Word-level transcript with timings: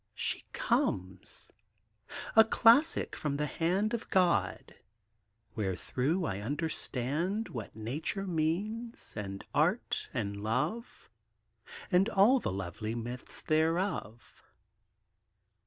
She 0.15 0.45
comes! 0.51 1.51
a 2.35 2.43
classic 2.43 3.15
from 3.15 3.37
the 3.37 3.45
hand 3.45 3.93
Of 3.93 4.09
God! 4.09 4.73
wherethrough 5.55 6.25
I 6.25 6.39
understand 6.39 7.49
What 7.49 7.75
Nature 7.75 8.25
means 8.25 9.13
and 9.15 9.45
Art 9.53 10.09
and 10.11 10.37
Love, 10.41 11.11
And 11.91 12.09
all 12.09 12.39
the 12.39 12.51
lovely 12.51 12.95
Myths 12.95 13.43
thereof. 13.43 14.41